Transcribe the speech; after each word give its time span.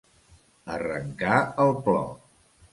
Arrencar 0.77 1.37
el 1.67 1.77
plor. 1.87 2.05